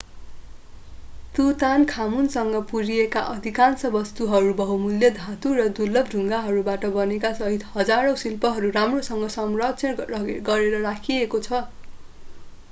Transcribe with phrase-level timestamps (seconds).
[1.35, 10.81] तुतानखामुनसँग पुरिएका अधिकांश वस्तुहरू बहुमूल्य धातु र दुर्लभ ढुङ्गाहरूबाट बनेकासहित हजारौं शिल्पहरू राम्रोसँग संरक्षण गरेर
[10.83, 11.65] राखिएको छ